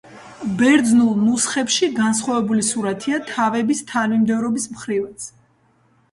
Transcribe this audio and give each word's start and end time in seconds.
ბერძნულ 0.59 1.09
ნუსხებში 1.25 1.89
განსხვავებული 1.99 2.65
სურათია 2.69 3.19
თავების 3.27 3.83
თანმიმდევრობის 3.91 4.65
მხრივაც. 4.79 5.29